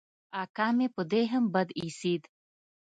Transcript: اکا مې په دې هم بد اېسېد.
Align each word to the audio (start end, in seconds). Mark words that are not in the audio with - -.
اکا 0.43 0.67
مې 0.77 0.87
په 0.95 1.01
دې 1.11 1.23
هم 1.31 1.43
بد 1.53 1.67
اېسېد. 1.79 2.21